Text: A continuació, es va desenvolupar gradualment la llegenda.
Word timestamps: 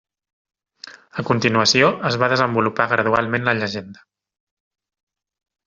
A 1.23 1.25
continuació, 1.27 1.91
es 2.11 2.17
va 2.25 2.31
desenvolupar 2.33 2.89
gradualment 2.95 3.47
la 3.51 3.55
llegenda. 3.61 4.05